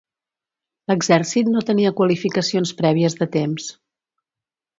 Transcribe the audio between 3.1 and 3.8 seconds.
de temps.